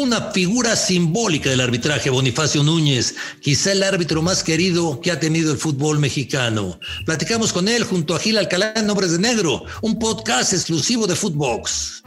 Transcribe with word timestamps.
una 0.00 0.32
figura 0.32 0.76
simbólica 0.76 1.50
del 1.50 1.60
arbitraje, 1.60 2.08
Bonifacio 2.08 2.62
Núñez, 2.62 3.14
quizá 3.42 3.72
el 3.72 3.82
árbitro 3.82 4.22
más 4.22 4.42
querido 4.42 4.98
que 5.00 5.10
ha 5.10 5.20
tenido 5.20 5.52
el 5.52 5.58
fútbol 5.58 5.98
mexicano. 5.98 6.80
Platicamos 7.04 7.52
con 7.52 7.68
él 7.68 7.84
junto 7.84 8.14
a 8.14 8.18
Gil 8.18 8.38
Alcalá 8.38 8.72
en 8.76 8.86
Nombres 8.86 9.12
de 9.12 9.18
Negro, 9.18 9.64
un 9.82 9.98
podcast 9.98 10.54
exclusivo 10.54 11.06
de 11.06 11.16
Footbox. 11.16 12.02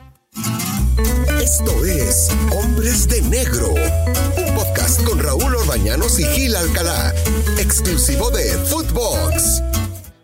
Esto 1.40 1.86
es 1.86 2.30
Hombres 2.52 3.08
de 3.08 3.22
Negro, 3.22 3.70
un 3.70 4.56
podcast 4.56 5.04
con 5.04 5.20
Raúl 5.20 5.56
Orbañanos 5.56 6.20
y 6.20 6.24
Gil 6.26 6.56
Alcalá, 6.56 7.14
exclusivo 7.60 8.32
de 8.32 8.58
Footbox. 8.70 9.62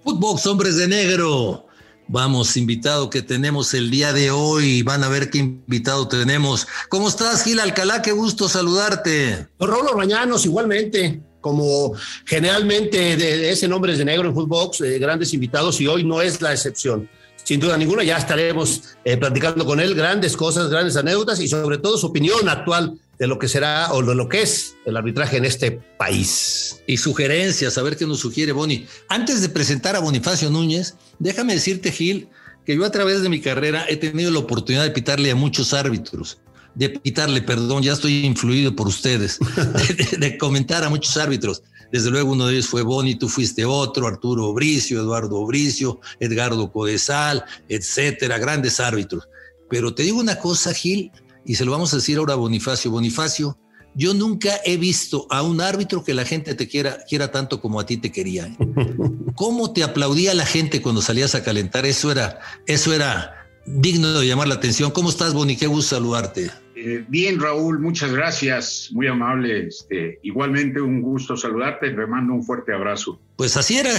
Footbox, 0.03 0.47
Hombres 0.47 0.75
de 0.77 0.87
Negro. 0.87 1.68
Vamos, 2.11 2.57
invitado 2.57 3.11
que 3.11 3.21
tenemos 3.21 3.75
el 3.75 3.91
día 3.91 4.13
de 4.13 4.31
hoy. 4.31 4.81
Van 4.81 5.03
a 5.03 5.09
ver 5.09 5.29
qué 5.29 5.37
invitado 5.37 6.07
tenemos. 6.07 6.67
¿Cómo 6.89 7.07
estás, 7.07 7.43
Gil 7.43 7.59
Alcalá? 7.59 8.01
Qué 8.01 8.13
gusto 8.13 8.49
saludarte. 8.49 9.47
Raúl 9.59 9.87
Orbañanos, 9.87 10.43
igualmente. 10.43 11.21
Como 11.39 11.93
generalmente 12.25 13.15
de, 13.15 13.51
ese 13.51 13.67
nombre 13.67 13.91
es 13.91 13.99
de 13.99 14.05
negro 14.05 14.27
en 14.27 14.33
Footbox, 14.33 14.81
eh, 14.81 14.97
grandes 14.97 15.35
invitados 15.35 15.79
y 15.81 15.85
hoy 15.85 16.03
no 16.03 16.19
es 16.19 16.41
la 16.41 16.51
excepción. 16.51 17.07
Sin 17.43 17.59
duda 17.59 17.77
ninguna, 17.77 18.03
ya 18.03 18.17
estaremos 18.17 18.95
eh, 19.05 19.15
platicando 19.15 19.63
con 19.63 19.79
él 19.79 19.93
grandes 19.93 20.35
cosas, 20.35 20.67
grandes 20.67 20.97
anécdotas 20.97 21.39
y 21.39 21.47
sobre 21.47 21.77
todo 21.77 21.95
su 21.99 22.07
opinión 22.07 22.49
actual 22.49 22.99
de 23.19 23.27
lo 23.27 23.37
que 23.37 23.49
será 23.49 23.91
o 23.91 24.01
de 24.01 24.15
lo 24.15 24.29
que 24.29 24.41
es 24.41 24.75
el 24.85 24.95
arbitraje 24.95 25.37
en 25.37 25.45
este 25.45 25.71
país. 25.71 26.81
Y 26.87 26.97
sugerencias, 26.97 27.77
a 27.77 27.83
ver 27.83 27.97
qué 27.97 28.07
nos 28.07 28.19
sugiere 28.19 28.53
Boni. 28.53 28.87
Antes 29.09 29.41
de 29.41 29.49
presentar 29.49 29.95
a 29.97 29.99
Bonifacio 29.99 30.49
Núñez, 30.49 30.95
déjame 31.19 31.53
decirte, 31.53 31.91
Gil, 31.91 32.29
que 32.65 32.75
yo 32.75 32.85
a 32.85 32.91
través 32.91 33.21
de 33.21 33.29
mi 33.29 33.41
carrera 33.41 33.85
he 33.89 33.97
tenido 33.97 34.31
la 34.31 34.39
oportunidad 34.39 34.83
de 34.83 34.91
pitarle 34.91 35.31
a 35.31 35.35
muchos 35.35 35.73
árbitros, 35.73 36.39
de 36.75 36.89
pitarle, 36.89 37.41
perdón, 37.41 37.83
ya 37.83 37.91
estoy 37.91 38.25
influido 38.25 38.73
por 38.73 38.87
ustedes, 38.87 39.37
de, 40.19 40.37
comentar 40.37 40.83
a 40.85 40.89
muchos 40.89 41.17
árbitros. 41.17 41.61
Desde 41.91 42.11
luego 42.11 42.31
uno 42.31 42.47
de 42.47 42.53
ellos 42.53 42.67
fue 42.67 42.83
Boni, 42.83 43.15
tú 43.15 43.27
fuiste 43.27 43.65
otro, 43.65 44.07
Arturo 44.07 44.53
Bricio, 44.53 45.01
Eduardo 45.01 45.45
Bricio, 45.45 45.99
Edgardo 46.19 46.71
Codesal, 46.71 47.43
etcétera, 47.67 48.37
grandes 48.37 48.79
árbitros. 48.79 49.27
Pero 49.69 49.93
te 49.93 50.03
digo 50.03 50.19
una 50.19 50.37
cosa, 50.37 50.73
Gil, 50.73 51.11
y 51.45 51.55
se 51.55 51.65
lo 51.65 51.71
vamos 51.71 51.93
a 51.93 51.97
decir 51.97 52.17
ahora 52.17 52.33
a 52.33 52.37
Bonifacio. 52.37 52.91
Bonifacio, 52.91 53.57
yo 53.95 54.13
nunca 54.13 54.51
he 54.65 54.77
visto 54.77 55.27
a 55.29 55.41
un 55.41 55.61
árbitro 55.61 56.03
que 56.03 56.13
la 56.13 56.25
gente 56.25 56.55
te 56.55 56.67
quiera, 56.67 56.99
quiera 57.07 57.31
tanto 57.31 57.61
como 57.61 57.79
a 57.79 57.85
ti 57.85 57.97
te 57.97 58.11
quería. 58.11 58.47
¿eh? 58.47 58.57
¿Cómo 59.35 59.73
te 59.73 59.83
aplaudía 59.83 60.33
la 60.33 60.45
gente 60.45 60.81
cuando 60.81 61.01
salías 61.01 61.35
a 61.35 61.43
calentar? 61.43 61.85
Eso 61.85 62.11
era, 62.11 62.39
eso 62.67 62.93
era 62.93 63.35
digno 63.65 64.19
de 64.19 64.27
llamar 64.27 64.47
la 64.47 64.55
atención. 64.55 64.91
¿Cómo 64.91 65.09
estás, 65.09 65.33
Boni? 65.33 65.55
Qué 65.55 65.67
gusto 65.67 65.95
saludarte. 65.95 66.49
Eh, 66.75 67.03
bien, 67.09 67.39
Raúl, 67.39 67.79
muchas 67.79 68.11
gracias, 68.11 68.89
muy 68.93 69.07
amable. 69.07 69.67
Este, 69.67 70.19
igualmente 70.23 70.79
un 70.79 71.01
gusto 71.01 71.35
saludarte, 71.35 71.89
te 71.89 72.07
mando 72.07 72.33
un 72.33 72.43
fuerte 72.43 72.73
abrazo. 72.73 73.19
Pues 73.35 73.57
así 73.57 73.77
era, 73.77 73.91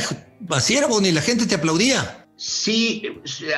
así 0.48 0.76
era, 0.76 0.86
Boni, 0.86 1.12
la 1.12 1.20
gente 1.20 1.46
te 1.46 1.56
aplaudía. 1.56 2.19
Sí, 2.42 3.02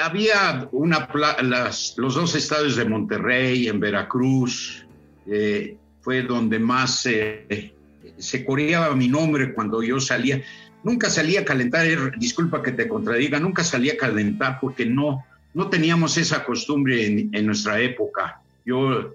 había 0.03 0.69
una 0.73 1.09
las, 1.41 1.95
los 1.99 2.17
dos 2.17 2.35
estados 2.35 2.75
de 2.75 2.85
Monterrey, 2.85 3.69
en 3.69 3.79
Veracruz, 3.79 4.85
eh, 5.25 5.77
fue 6.01 6.23
donde 6.23 6.59
más 6.59 7.07
eh, 7.07 7.73
se 8.19 8.45
coreaba 8.45 8.97
mi 8.97 9.07
nombre 9.07 9.55
cuando 9.55 9.85
yo 9.85 10.01
salía. 10.01 10.43
Nunca 10.83 11.11
salía 11.11 11.43
a 11.43 11.45
calentar, 11.45 11.87
eh, 11.87 11.97
disculpa 12.19 12.61
que 12.61 12.73
te 12.73 12.89
contradiga, 12.89 13.39
nunca 13.39 13.63
salía 13.63 13.93
a 13.93 13.99
calentar 13.99 14.59
porque 14.61 14.85
no, 14.85 15.25
no 15.55 15.71
teníamos 15.71 16.17
esa 16.17 16.45
costumbre 16.45 17.07
en, 17.07 17.47
nuestra 17.47 17.79
época. 17.79 18.43
Yo 18.67 19.15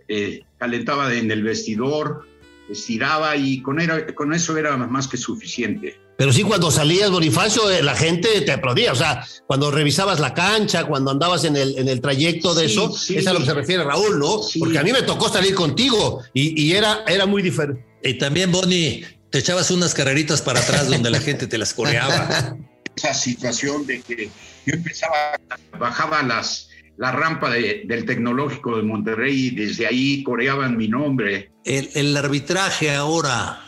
calentaba 0.57 1.13
en 1.13 1.29
el 1.29 1.43
vestidor, 1.43 2.25
estiraba 2.69 3.35
y 3.35 3.61
con, 3.61 3.79
era, 3.79 4.13
con 4.13 4.33
eso 4.33 4.57
era 4.57 4.75
más 4.77 5.07
que 5.07 5.17
suficiente. 5.17 5.99
Pero 6.17 6.33
sí, 6.33 6.41
cuando 6.43 6.71
salías, 6.71 7.11
Bonifacio, 7.11 7.69
eh, 7.69 7.83
la 7.83 7.95
gente 7.95 8.41
te 8.41 8.51
aplaudía. 8.51 8.91
O 8.91 8.95
sea, 8.95 9.25
cuando 9.45 9.69
revisabas 9.69 10.19
la 10.19 10.33
cancha, 10.33 10.85
cuando 10.85 11.11
andabas 11.11 11.43
en 11.43 11.55
el, 11.55 11.77
en 11.77 11.87
el 11.87 12.01
trayecto 12.01 12.55
de 12.55 12.65
eso, 12.65 12.93
es 13.09 13.27
a 13.27 13.33
lo 13.33 13.39
que 13.39 13.45
se 13.45 13.53
refiere 13.53 13.83
Raúl, 13.83 14.17
¿no? 14.17 14.41
Porque 14.57 14.79
a 14.79 14.83
mí 14.83 14.91
me 14.91 15.03
tocó 15.03 15.29
salir 15.29 15.53
contigo 15.53 16.23
y, 16.33 16.71
era, 16.71 17.03
era 17.07 17.27
muy 17.27 17.43
diferente. 17.43 17.85
Y 18.03 18.15
también, 18.15 18.51
Boni, 18.51 19.03
te 19.29 19.39
echabas 19.39 19.69
unas 19.69 19.93
carreritas 19.93 20.41
para 20.41 20.59
atrás 20.59 20.89
donde 20.89 21.11
la 21.11 21.19
gente 21.19 21.45
te 21.45 21.57
las 21.57 21.73
coreaba. 21.73 22.57
Esa 22.95 23.13
situación 23.13 23.85
de 23.85 24.01
que 24.01 24.31
yo 24.65 24.73
empezaba, 24.73 25.39
bajaba 25.77 26.23
las, 26.23 26.66
la 26.97 27.11
rampa 27.11 27.51
del 27.51 28.05
tecnológico 28.05 28.77
de 28.77 28.83
Monterrey 28.83 29.47
y 29.47 29.49
desde 29.51 29.87
ahí 29.87 30.23
coreaban 30.23 30.77
mi 30.77 30.87
nombre. 30.87 31.51
El, 31.63 31.89
el 31.93 32.17
arbitraje 32.17 32.93
ahora 32.93 33.61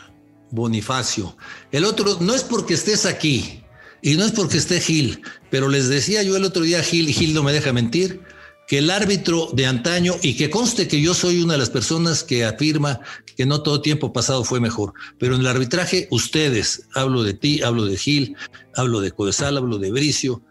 Bonifacio. 0.50 1.36
El 1.70 1.84
otro, 1.84 2.18
no 2.20 2.34
es 2.34 2.42
porque 2.42 2.74
estés 2.74 3.06
aquí 3.06 3.62
y 4.02 4.16
no 4.16 4.24
es 4.24 4.32
porque 4.32 4.56
esté 4.56 4.80
Gil, 4.80 5.22
pero 5.50 5.68
les 5.68 5.88
decía 5.88 6.22
yo 6.22 6.36
el 6.36 6.44
otro 6.44 6.62
día 6.62 6.82
Gil, 6.82 7.08
y 7.08 7.12
Gil 7.12 7.34
no 7.34 7.42
me 7.42 7.52
deja 7.52 7.72
mentir, 7.72 8.20
que 8.66 8.78
el 8.78 8.90
árbitro 8.90 9.50
de 9.52 9.66
antaño, 9.66 10.14
y 10.22 10.36
que 10.36 10.48
conste 10.48 10.86
que 10.88 11.00
yo 11.00 11.12
soy 11.12 11.42
una 11.42 11.54
de 11.54 11.58
las 11.58 11.70
personas 11.70 12.22
que 12.22 12.44
afirma 12.44 13.00
que 13.36 13.44
no 13.44 13.62
todo 13.62 13.82
tiempo 13.82 14.12
pasado 14.12 14.44
fue 14.44 14.60
mejor, 14.60 14.94
pero 15.18 15.34
en 15.34 15.40
el 15.40 15.48
arbitraje 15.48 16.08
ustedes, 16.10 16.88
hablo 16.94 17.22
de 17.22 17.34
ti, 17.34 17.62
hablo 17.62 17.84
de 17.84 17.96
Gil, 17.96 18.36
hablo 18.74 19.00
de 19.00 19.10
Codesal, 19.10 19.56
hablo 19.56 19.78
de 19.78 19.90
Bricio, 19.90 20.42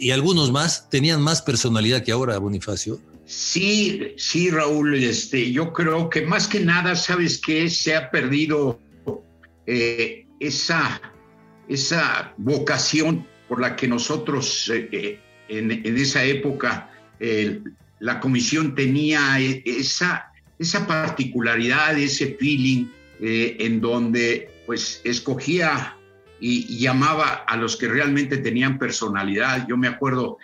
y 0.00 0.10
algunos 0.10 0.50
más, 0.52 0.88
tenían 0.90 1.22
más 1.22 1.42
personalidad 1.42 2.02
que 2.02 2.12
ahora, 2.12 2.38
Bonifacio. 2.38 3.00
Sí, 3.26 4.14
sí, 4.16 4.50
Raúl, 4.50 4.94
este, 4.94 5.50
yo 5.50 5.72
creo 5.72 6.08
que 6.08 6.22
más 6.22 6.46
que 6.46 6.60
nada, 6.60 6.94
¿sabes 6.94 7.40
qué? 7.44 7.68
Se 7.68 7.96
ha 7.96 8.08
perdido 8.10 8.78
eh, 9.66 10.26
esa, 10.38 11.00
esa 11.68 12.32
vocación 12.36 13.26
por 13.48 13.60
la 13.60 13.74
que 13.74 13.88
nosotros 13.88 14.70
eh, 14.72 14.88
eh, 14.92 15.20
en, 15.48 15.96
esa 15.96 16.24
época 16.24 16.90
la 17.98 18.20
comisión 18.20 18.74
tenía 18.74 19.40
esa, 19.40 20.30
esa 20.58 20.86
particularidad, 20.86 21.98
ese 21.98 22.36
feeling 22.38 22.86
en 23.20 23.80
donde 23.80 24.50
pues 24.66 25.00
escogía 25.02 25.96
y, 26.40 26.78
llamaba 26.78 27.44
a 27.46 27.56
los 27.56 27.76
que 27.76 27.88
realmente 27.88 28.38
tenían 28.38 28.78
personalidad. 28.78 29.66
Yo 29.68 29.76
me 29.76 29.88
acuerdo 29.88 30.38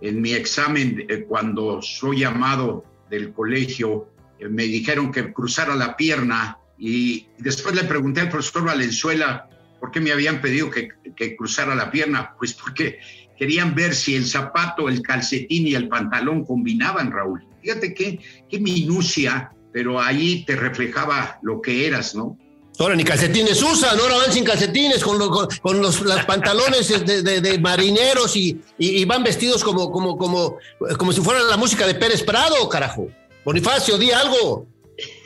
en 0.00 0.20
mi 0.20 0.32
examen 0.32 1.06
cuando 1.28 1.80
soy 1.82 2.20
llamado 2.20 2.84
del 3.10 3.32
colegio, 3.32 4.08
me 4.48 4.64
dijeron 4.64 5.12
que 5.12 5.32
cruzara 5.32 5.74
la 5.74 5.96
pierna 5.96 6.58
y 6.78 7.26
después 7.38 7.74
le 7.74 7.84
pregunté 7.84 8.22
al 8.22 8.30
profesor 8.30 8.64
Valenzuela 8.64 9.48
por 9.78 9.90
qué 9.90 10.00
me 10.00 10.12
habían 10.12 10.40
pedido 10.40 10.70
que, 10.70 11.36
cruzara 11.36 11.74
la 11.74 11.90
pierna. 11.90 12.34
Pues 12.38 12.54
porque 12.54 12.98
querían 13.38 13.74
ver 13.74 13.94
si 13.94 14.14
el 14.14 14.26
zapato, 14.26 14.88
el 14.88 15.02
calcetín 15.02 15.66
y 15.66 15.74
el 15.74 15.88
pantalón 15.88 16.44
combinaban, 16.44 17.10
Raúl. 17.10 17.44
Fíjate 17.62 17.92
qué, 17.92 18.20
qué 18.48 18.58
minucia, 18.58 19.52
pero 19.72 20.00
ahí 20.00 20.44
te 20.46 20.56
reflejaba 20.56 21.38
lo 21.42 21.60
que 21.60 21.86
eras, 21.86 22.14
¿no? 22.14 22.38
Ahora 22.78 22.94
ni 22.94 23.04
calcetines 23.04 23.62
usan, 23.62 23.98
ahora 23.98 24.16
van 24.16 24.32
sin 24.32 24.44
calcetines, 24.44 25.04
con, 25.04 25.18
con, 25.60 25.82
los, 25.82 26.00
pantalones 26.26 26.88
de, 26.88 27.58
marineros 27.58 28.34
y, 28.36 28.58
y, 28.78 29.04
van 29.04 29.22
vestidos 29.22 29.62
como, 29.62 29.90
como, 29.90 30.16
como, 30.16 30.56
como 30.96 31.12
si 31.12 31.20
fueran 31.20 31.46
la 31.48 31.58
música 31.58 31.86
de 31.86 31.94
Pérez 31.94 32.22
Prado, 32.22 32.68
carajo. 32.70 33.08
Bonifacio, 33.44 33.98
di 33.98 34.10
algo. 34.10 34.66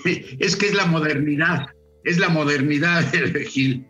es 0.41 0.57
que 0.57 0.67
es 0.67 0.75
la 0.75 0.87
modernidad, 0.87 1.67
es 2.05 2.19
la 2.19 2.29
modernidad, 2.29 3.05
Gil. 3.51 3.87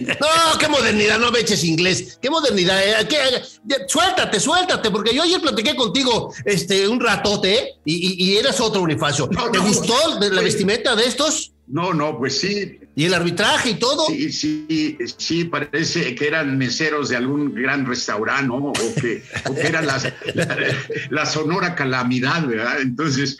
No, 0.00 0.58
qué 0.58 0.66
modernidad, 0.66 1.18
no 1.18 1.30
me 1.30 1.40
eches 1.40 1.62
inglés. 1.62 2.18
Qué 2.20 2.30
modernidad. 2.30 2.80
Eh? 2.82 3.42
Suéltate, 3.86 4.40
suéltate, 4.40 4.90
porque 4.90 5.14
yo 5.14 5.22
ayer 5.22 5.40
platiqué 5.40 5.76
contigo 5.76 6.32
este, 6.44 6.88
un 6.88 6.98
ratote 7.00 7.54
¿eh? 7.54 7.68
y, 7.84 8.36
eras 8.36 8.60
otro 8.60 8.80
unifacio. 8.82 9.28
¿Te 9.28 9.58
gustó 9.58 9.94
la 10.18 10.40
vestimenta 10.40 10.96
de 10.96 11.04
estos? 11.04 11.53
No, 11.66 11.94
no, 11.94 12.18
pues 12.18 12.40
sí. 12.40 12.78
¿Y 12.94 13.06
el 13.06 13.14
arbitraje 13.14 13.70
y 13.70 13.74
todo? 13.74 14.06
Sí, 14.06 14.30
sí, 14.30 14.98
sí, 15.16 15.44
parece 15.44 16.14
que 16.14 16.26
eran 16.26 16.58
meseros 16.58 17.08
de 17.08 17.16
algún 17.16 17.54
gran 17.54 17.86
restaurante, 17.86 18.48
¿no? 18.48 18.56
O 18.56 18.72
que, 18.72 19.22
era 19.56 19.80
la, 19.82 21.26
sonora 21.26 21.74
calamidad, 21.74 22.46
¿verdad? 22.46 22.82
Entonces, 22.82 23.38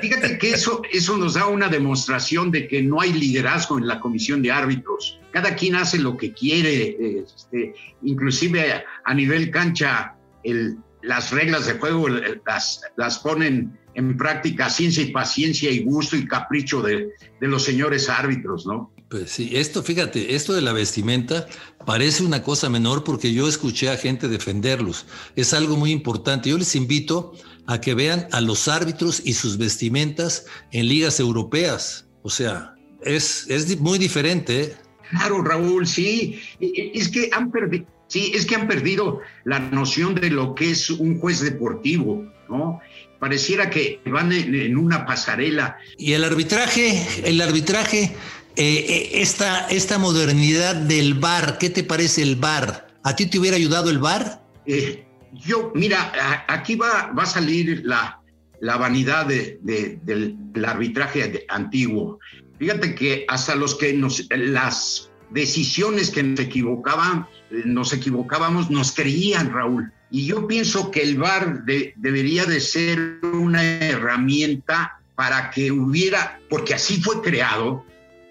fíjate 0.00 0.38
que 0.38 0.50
eso, 0.50 0.82
eso 0.92 1.16
nos 1.16 1.34
da 1.34 1.46
una 1.46 1.68
demostración 1.68 2.50
de 2.50 2.68
que 2.68 2.82
no 2.82 3.00
hay 3.00 3.14
liderazgo 3.14 3.78
en 3.78 3.86
la 3.88 3.98
comisión 3.98 4.42
de 4.42 4.52
árbitros. 4.52 5.18
Cada 5.32 5.56
quien 5.56 5.76
hace 5.76 5.98
lo 5.98 6.16
que 6.16 6.32
quiere, 6.34 7.24
este, 7.24 7.74
inclusive 8.02 8.84
a 9.04 9.14
nivel 9.14 9.50
cancha, 9.50 10.16
el, 10.44 10.76
las 11.02 11.30
reglas 11.30 11.66
de 11.66 11.74
juego 11.78 12.08
las, 12.08 12.82
las 12.96 13.18
ponen 13.18 13.78
en 13.94 14.16
práctica 14.16 14.70
ciencia 14.70 15.02
y 15.02 15.10
paciencia 15.10 15.70
y 15.70 15.82
gusto 15.82 16.16
y 16.16 16.26
capricho 16.26 16.82
de, 16.82 17.10
de, 17.40 17.48
los 17.48 17.64
señores 17.64 18.08
árbitros, 18.08 18.66
¿no? 18.66 18.92
Pues 19.08 19.30
sí, 19.32 19.50
esto, 19.54 19.82
fíjate, 19.82 20.36
esto 20.36 20.52
de 20.52 20.62
la 20.62 20.72
vestimenta 20.72 21.46
parece 21.84 22.22
una 22.22 22.42
cosa 22.42 22.68
menor 22.68 23.02
porque 23.02 23.32
yo 23.32 23.48
escuché 23.48 23.90
a 23.90 23.96
gente 23.96 24.28
defenderlos. 24.28 25.06
Es 25.34 25.52
algo 25.52 25.76
muy 25.76 25.90
importante. 25.90 26.50
Yo 26.50 26.58
les 26.58 26.76
invito 26.76 27.32
a 27.66 27.80
que 27.80 27.94
vean 27.94 28.28
a 28.30 28.40
los 28.40 28.68
árbitros 28.68 29.22
y 29.24 29.32
sus 29.32 29.58
vestimentas 29.58 30.46
en 30.70 30.88
ligas 30.88 31.18
europeas. 31.18 32.06
O 32.22 32.30
sea, 32.30 32.74
es, 33.02 33.46
es 33.48 33.80
muy 33.80 33.98
diferente. 33.98 34.62
¿eh? 34.62 34.76
Claro, 35.10 35.42
Raúl, 35.42 35.86
sí. 35.86 36.40
Es 36.60 37.08
que 37.08 37.30
han 37.32 37.50
perdido, 37.50 37.86
sí, 38.06 38.32
es 38.34 38.46
que 38.46 38.54
han 38.54 38.68
perdido 38.68 39.20
la 39.44 39.58
noción 39.58 40.14
de 40.14 40.30
lo 40.30 40.54
que 40.54 40.70
es 40.70 40.90
un 40.90 41.18
juez 41.18 41.40
deportivo, 41.40 42.24
¿no? 42.48 42.80
Pareciera 43.20 43.68
que 43.68 44.00
van 44.06 44.32
en, 44.32 44.76
una 44.76 45.06
pasarela. 45.06 45.76
Y 45.98 46.14
el 46.14 46.24
arbitraje, 46.24 47.06
el 47.24 47.40
arbitraje, 47.40 48.04
eh, 48.04 48.14
eh, 48.56 49.10
esta, 49.20 49.68
esta 49.68 49.98
modernidad 49.98 50.74
del 50.74 51.14
VAR, 51.14 51.58
¿qué 51.58 51.70
te 51.70 51.84
parece 51.84 52.22
el 52.22 52.36
VAR? 52.36 52.88
¿A 53.04 53.14
ti 53.14 53.26
te 53.26 53.38
hubiera 53.38 53.56
ayudado 53.56 53.90
el 53.90 53.98
VAR? 53.98 54.42
Eh, 54.66 55.06
yo, 55.32 55.70
mira, 55.74 56.12
aquí 56.48 56.74
va, 56.74 57.12
va 57.16 57.22
a 57.24 57.26
salir 57.26 57.82
la, 57.84 58.20
la 58.60 58.76
vanidad 58.76 59.26
del, 59.26 60.36
arbitraje 60.64 61.44
antiguo. 61.48 62.18
Fíjate 62.58 62.94
que 62.94 63.24
hasta 63.28 63.54
los 63.54 63.74
que 63.74 63.92
nos, 63.92 64.26
las 64.30 65.10
decisiones 65.30 66.10
que 66.10 66.22
nos 66.22 66.40
equivocaban, 66.40 67.26
nos 67.64 67.92
equivocábamos, 67.92 68.70
nos 68.70 68.92
creían, 68.92 69.52
Raúl. 69.52 69.92
Y 70.10 70.26
yo 70.26 70.46
pienso 70.46 70.90
que 70.90 71.02
el 71.02 71.18
VAR 71.18 71.64
debería 71.64 72.44
de 72.44 72.60
ser 72.60 73.20
una 73.22 73.62
herramienta 73.62 75.00
para 75.14 75.50
que 75.50 75.70
hubiera, 75.70 76.40
porque 76.48 76.74
así 76.74 77.00
fue 77.00 77.20
creado, 77.20 77.84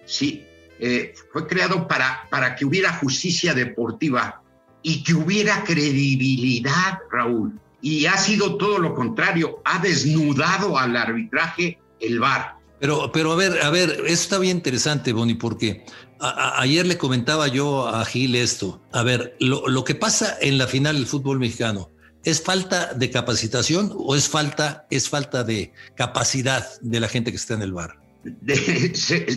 sí, 0.05 0.43
eh, 0.79 1.13
fue 1.31 1.47
creado 1.47 1.87
para, 1.87 2.27
para 2.29 2.55
que 2.55 2.65
hubiera 2.65 2.91
justicia 2.93 3.53
deportiva 3.53 4.41
y 4.81 5.03
que 5.03 5.13
hubiera 5.13 5.63
credibilidad, 5.63 6.99
Raúl. 7.11 7.59
Y 7.81 8.05
ha 8.07 8.17
sido 8.17 8.57
todo 8.57 8.79
lo 8.79 8.93
contrario, 8.93 9.61
ha 9.63 9.79
desnudado 9.79 10.77
al 10.77 10.95
arbitraje 10.95 11.79
el 11.99 12.19
VAR. 12.19 12.55
Pero, 12.79 13.11
pero 13.11 13.33
a 13.33 13.35
ver, 13.35 13.61
a 13.61 13.69
ver, 13.69 13.89
eso 14.05 14.23
está 14.23 14.39
bien 14.39 14.57
interesante, 14.57 15.11
Bonnie, 15.13 15.35
porque 15.35 15.85
ayer 16.19 16.85
le 16.85 16.97
comentaba 16.97 17.47
yo 17.47 17.87
a 17.87 18.03
Gil 18.05 18.35
esto. 18.35 18.81
A 18.91 19.03
ver, 19.03 19.35
lo, 19.39 19.83
que 19.83 19.95
pasa 19.95 20.37
en 20.41 20.57
la 20.57 20.67
final 20.67 20.95
del 20.95 21.05
fútbol 21.05 21.39
mexicano, 21.39 21.89
¿es 22.23 22.41
falta 22.41 22.93
de 22.93 23.09
capacitación 23.09 23.93
o 23.95 24.15
es 24.15 24.27
falta, 24.27 24.85
es 24.89 25.09
falta 25.09 25.43
de 25.43 25.71
capacidad 25.95 26.67
de 26.81 26.99
la 26.99 27.07
gente 27.07 27.31
que 27.31 27.37
está 27.37 27.53
en 27.53 27.61
el 27.61 27.73
bar? 27.73 27.99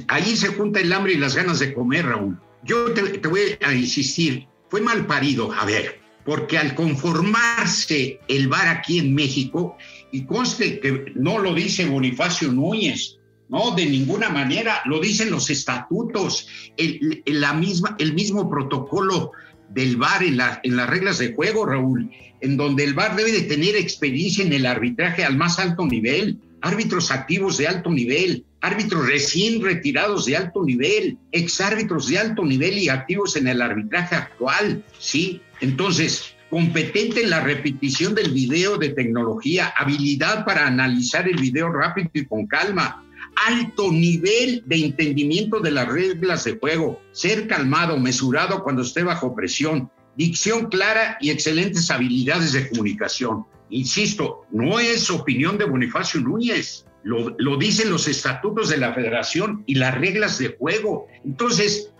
ahí 0.08 0.36
se 0.36 0.48
junta 0.48 0.80
el 0.80 0.92
hambre 0.92 1.12
y 1.12 1.18
las 1.18 1.36
ganas 1.36 1.60
de 1.60 1.72
comer, 1.72 2.06
Raúl. 2.06 2.38
Yo 2.64 2.92
te, 2.92 3.02
te 3.18 3.28
voy 3.28 3.56
a 3.64 3.72
insistir, 3.72 4.46
fue 4.68 4.80
mal 4.80 5.06
parido, 5.06 5.52
a 5.52 5.64
ver, 5.64 6.00
porque 6.24 6.58
al 6.58 6.74
conformarse 6.74 8.20
el 8.28 8.48
bar 8.48 8.68
aquí 8.68 8.98
en 8.98 9.14
México, 9.14 9.76
y 10.12 10.24
conste 10.24 10.78
que 10.80 11.12
no 11.14 11.38
lo 11.38 11.54
dice 11.54 11.86
Bonifacio 11.86 12.52
Núñez, 12.52 13.18
no, 13.52 13.72
de 13.72 13.84
ninguna 13.84 14.30
manera, 14.30 14.80
lo 14.86 14.98
dicen 14.98 15.30
los 15.30 15.50
estatutos, 15.50 16.48
el, 16.78 17.22
la 17.26 17.52
misma, 17.52 17.94
el 17.98 18.14
mismo 18.14 18.48
protocolo 18.48 19.32
del 19.68 19.98
VAR 19.98 20.22
en, 20.22 20.40
en 20.62 20.76
las 20.76 20.88
reglas 20.88 21.18
de 21.18 21.34
juego, 21.34 21.66
Raúl, 21.66 22.10
en 22.40 22.56
donde 22.56 22.84
el 22.84 22.94
VAR 22.94 23.14
debe 23.14 23.30
de 23.30 23.42
tener 23.42 23.76
experiencia 23.76 24.42
en 24.42 24.54
el 24.54 24.64
arbitraje 24.64 25.22
al 25.22 25.36
más 25.36 25.58
alto 25.58 25.84
nivel, 25.84 26.40
árbitros 26.62 27.10
activos 27.10 27.58
de 27.58 27.68
alto 27.68 27.90
nivel, 27.90 28.46
árbitros 28.62 29.06
recién 29.06 29.62
retirados 29.62 30.24
de 30.24 30.38
alto 30.38 30.64
nivel, 30.64 31.18
exárbitros 31.30 32.08
de 32.08 32.18
alto 32.20 32.46
nivel 32.46 32.78
y 32.78 32.88
activos 32.88 33.36
en 33.36 33.48
el 33.48 33.60
arbitraje 33.60 34.14
actual, 34.14 34.82
¿sí? 34.98 35.42
Entonces, 35.60 36.34
competente 36.48 37.22
en 37.22 37.28
la 37.28 37.40
repetición 37.40 38.14
del 38.14 38.32
video 38.32 38.78
de 38.78 38.90
tecnología, 38.90 39.74
habilidad 39.76 40.46
para 40.46 40.66
analizar 40.66 41.28
el 41.28 41.36
video 41.36 41.70
rápido 41.70 42.08
y 42.14 42.24
con 42.24 42.46
calma, 42.46 43.04
alto 43.36 43.90
nivel 43.90 44.62
de 44.66 44.84
entendimiento 44.84 45.60
de 45.60 45.70
las 45.70 45.88
reglas 45.88 46.44
de 46.44 46.58
juego, 46.58 47.00
ser 47.12 47.46
calmado, 47.46 47.98
mesurado 47.98 48.62
cuando 48.62 48.82
esté 48.82 49.02
bajo 49.02 49.34
presión, 49.34 49.90
dicción 50.16 50.66
clara 50.66 51.16
y 51.20 51.30
excelentes 51.30 51.90
habilidades 51.90 52.52
de 52.52 52.68
comunicación. 52.68 53.44
Insisto, 53.70 54.44
no 54.50 54.78
es 54.78 55.10
opinión 55.10 55.56
de 55.58 55.64
Bonifacio 55.64 56.20
Núñez, 56.20 56.84
lo, 57.04 57.34
lo 57.38 57.56
dicen 57.56 57.90
los 57.90 58.06
estatutos 58.06 58.68
de 58.68 58.76
la 58.76 58.92
federación 58.92 59.64
y 59.66 59.74
las 59.74 59.94
reglas 59.94 60.38
de 60.38 60.56
juego. 60.56 61.06
Entonces, 61.24 61.92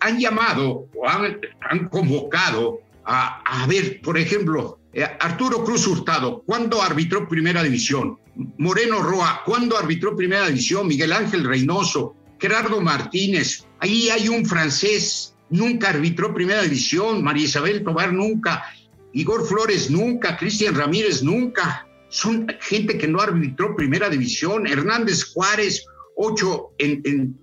han 0.00 0.18
llamado 0.18 0.88
o 0.94 1.08
han, 1.08 1.38
han 1.60 1.88
convocado 1.88 2.80
a, 3.04 3.42
a, 3.42 3.66
ver, 3.66 4.00
por 4.00 4.18
ejemplo, 4.18 4.78
eh, 4.92 5.04
Arturo 5.20 5.64
Cruz 5.64 5.86
Hurtado, 5.86 6.42
¿cuándo 6.44 6.82
arbitró 6.82 7.28
Primera 7.28 7.62
División? 7.62 8.18
Moreno 8.58 9.02
Roa, 9.02 9.42
¿cuándo 9.44 9.76
arbitró 9.76 10.16
Primera 10.16 10.46
División? 10.46 10.86
Miguel 10.86 11.12
Ángel 11.12 11.44
Reynoso, 11.44 12.14
Gerardo 12.38 12.80
Martínez, 12.80 13.64
ahí 13.80 14.10
hay 14.10 14.28
un 14.28 14.44
francés, 14.44 15.34
nunca 15.48 15.90
arbitró 15.90 16.34
Primera 16.34 16.62
División, 16.62 17.22
María 17.22 17.44
Isabel 17.44 17.84
Tobar 17.84 18.12
nunca, 18.12 18.64
Igor 19.12 19.46
Flores 19.46 19.90
nunca, 19.90 20.36
Cristian 20.36 20.74
Ramírez 20.74 21.22
nunca, 21.22 21.86
son 22.08 22.46
gente 22.60 22.98
que 22.98 23.08
no 23.08 23.20
arbitró 23.20 23.74
Primera 23.74 24.10
División, 24.10 24.66
Hernández 24.66 25.32
Juárez, 25.32 25.86
ocho 26.16 26.70
en, 26.78 27.34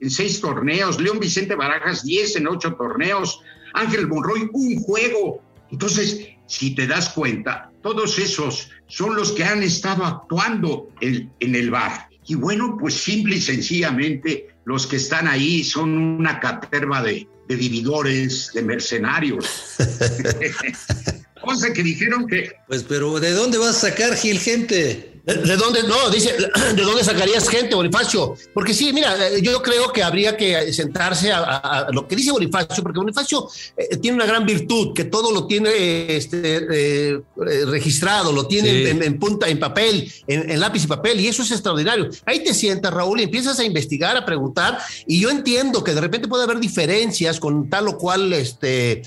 en 0.00 0.10
seis 0.10 0.40
torneos, 0.40 1.00
León 1.00 1.18
Vicente 1.18 1.54
Barajas, 1.54 2.04
diez 2.04 2.36
en 2.36 2.46
ocho 2.48 2.74
torneos, 2.74 3.40
Ángel 3.74 4.08
Monroy, 4.08 4.48
un 4.52 4.76
juego. 4.76 5.42
Entonces, 5.70 6.28
si 6.46 6.74
te 6.74 6.86
das 6.86 7.10
cuenta, 7.10 7.70
todos 7.82 8.18
esos 8.18 8.70
son 8.86 9.14
los 9.14 9.32
que 9.32 9.44
han 9.44 9.62
estado 9.62 10.04
actuando 10.04 10.88
en, 11.00 11.30
el 11.40 11.70
bar. 11.70 12.08
Y 12.26 12.34
bueno, 12.34 12.76
pues 12.78 12.94
simple 12.94 13.36
y 13.36 13.40
sencillamente 13.40 14.48
los 14.64 14.86
que 14.86 14.96
están 14.96 15.28
ahí 15.28 15.64
son 15.64 15.96
una 15.96 16.40
caterva 16.40 17.02
de, 17.02 17.26
de 17.48 17.56
vividores, 17.56 18.50
de 18.54 18.62
mercenarios. 18.62 19.76
Cosa 21.44 21.72
que 21.72 21.82
dijeron 21.82 22.26
que... 22.26 22.52
Pues 22.66 22.84
pero 22.84 23.20
¿de 23.20 23.32
dónde 23.32 23.58
vas 23.58 23.82
a 23.82 23.90
sacar 23.90 24.16
Gil 24.16 24.38
gente? 24.38 25.17
¿De 25.28 25.56
dónde? 25.58 25.82
No, 25.82 26.08
dice, 26.08 26.34
¿de 26.74 26.82
dónde 26.82 27.04
sacarías 27.04 27.46
gente, 27.50 27.74
Bonifacio? 27.74 28.34
Porque 28.54 28.72
sí, 28.72 28.94
mira, 28.94 29.14
eh, 29.28 29.42
yo 29.42 29.62
creo 29.62 29.92
que 29.92 30.02
habría 30.02 30.38
que 30.38 30.72
sentarse 30.72 31.30
a, 31.30 31.88
lo 31.92 32.08
que 32.08 32.16
dice 32.16 32.32
Bonifacio, 32.32 32.82
porque 32.82 32.98
Bonifacio 32.98 33.46
eh, 33.76 33.98
tiene 33.98 34.16
una 34.16 34.24
gran 34.24 34.46
virtud, 34.46 34.94
que 34.94 35.04
todo 35.04 35.30
lo 35.30 35.46
tiene 35.46 36.16
este, 36.16 36.66
eh, 36.72 37.20
registrado, 37.66 38.32
lo 38.32 38.46
tiene 38.46 38.88
en, 38.88 39.18
punta, 39.18 39.48
en 39.48 39.58
papel, 39.58 40.10
en, 40.26 40.58
lápiz 40.58 40.84
y 40.84 40.86
papel, 40.86 41.20
y 41.20 41.28
eso 41.28 41.42
es 41.42 41.50
extraordinario. 41.50 42.08
Ahí 42.24 42.42
te 42.42 42.54
sientas, 42.54 42.94
Raúl, 42.94 43.20
y 43.20 43.24
empiezas 43.24 43.58
a 43.58 43.64
investigar, 43.64 44.16
a 44.16 44.24
preguntar, 44.24 44.78
y 45.06 45.20
yo 45.20 45.28
entiendo 45.28 45.84
que 45.84 45.92
de 45.92 46.00
repente 46.00 46.26
puede 46.26 46.44
haber 46.44 46.58
diferencias 46.58 47.38
con 47.38 47.68
tal 47.68 47.88
o 47.88 47.98
cual 47.98 48.32
este, 48.32 49.02